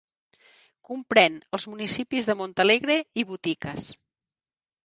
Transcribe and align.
Comprèn 0.89 1.35
els 1.57 1.67
municipis 1.73 2.31
de 2.31 2.37
Montalegre 2.39 2.99
i 3.25 3.29
Boticas. 3.33 3.91